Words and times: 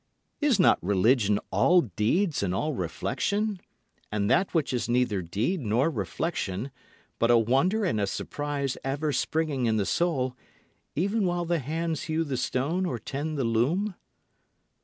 Is 0.39 0.59
not 0.59 0.81
religion 0.83 1.37
all 1.51 1.81
deeds 1.81 2.41
and 2.41 2.55
all 2.55 2.73
reflection, 2.73 3.61
And 4.11 4.31
that 4.31 4.51
which 4.51 4.73
is 4.73 4.89
neither 4.89 5.21
deed 5.21 5.59
nor 5.59 5.91
reflection, 5.91 6.71
but 7.19 7.29
a 7.29 7.37
wonder 7.37 7.85
and 7.85 8.01
a 8.01 8.07
surprise 8.07 8.79
ever 8.83 9.11
springing 9.13 9.67
in 9.67 9.77
the 9.77 9.85
soul, 9.85 10.35
even 10.95 11.23
while 11.27 11.45
the 11.45 11.59
hands 11.59 12.05
hew 12.05 12.23
the 12.23 12.35
stone 12.37 12.83
or 12.87 12.97
tend 12.97 13.37
the 13.37 13.43
loom? 13.43 13.93